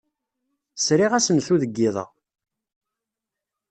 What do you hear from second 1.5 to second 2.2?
deg yiḍ-a.